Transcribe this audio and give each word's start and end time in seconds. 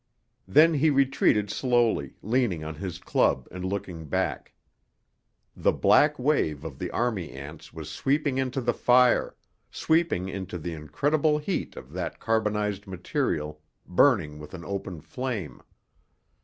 Then 0.47 0.73
he 0.73 0.89
retreated 0.89 1.51
slowly, 1.51 2.15
leaning 2.23 2.63
on 2.63 2.73
his 2.73 2.97
club 2.97 3.47
and 3.51 3.63
looking 3.63 4.05
back. 4.07 4.53
The 5.55 5.71
black 5.71 6.17
wave 6.17 6.63
of 6.65 6.79
the 6.79 6.89
army 6.89 7.29
ants 7.33 7.71
was 7.71 7.87
sweeping 7.91 8.39
into 8.39 8.61
the 8.61 8.73
fire, 8.73 9.35
sweeping 9.69 10.27
into 10.27 10.57
the 10.57 10.73
incredible 10.73 11.37
heat 11.37 11.75
of 11.75 11.93
that 11.93 12.19
carbonized 12.19 12.87
material 12.87 13.61
burning 13.85 14.39
with 14.39 14.55
an 14.55 14.65
open 14.65 15.01
flame. 15.01 15.61